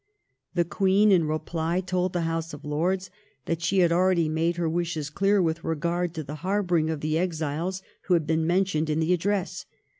The 0.55 0.65
Queen, 0.65 1.11
in 1.11 1.25
reply, 1.27 1.79
told 1.79 2.13
the 2.13 2.21
House 2.21 2.55
of 2.55 2.65
Lords 2.65 3.11
that 3.45 3.61
she 3.61 3.81
had 3.81 3.91
already 3.91 4.27
made 4.27 4.55
her 4.57 4.67
wishes 4.67 5.11
clear 5.11 5.39
with 5.43 5.63
regard 5.63 6.15
to 6.15 6.23
the 6.23 6.37
harbouring 6.41 6.89
of 6.89 7.01
the 7.01 7.19
exiles 7.19 7.83
who 8.05 8.15
had 8.15 8.25
been 8.25 8.47
mentioned 8.47 8.89
in 8.89 8.99
the 8.99 9.13
Address. 9.13 9.67